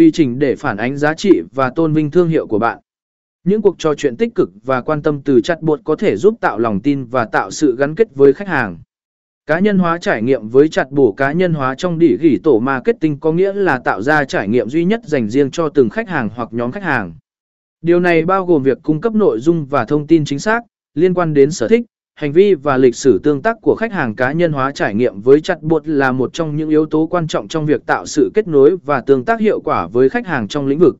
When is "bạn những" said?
2.58-3.62